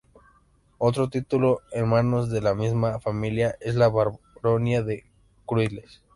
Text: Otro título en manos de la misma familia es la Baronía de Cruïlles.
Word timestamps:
Otro 0.79 1.09
título 1.11 1.61
en 1.71 1.87
manos 1.87 2.31
de 2.31 2.41
la 2.41 2.55
misma 2.55 2.99
familia 2.99 3.55
es 3.61 3.75
la 3.75 3.87
Baronía 3.87 4.81
de 4.81 5.05
Cruïlles. 5.45 6.01